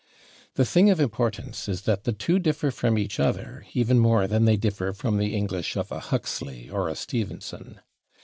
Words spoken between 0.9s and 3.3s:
importance is that the two differ from each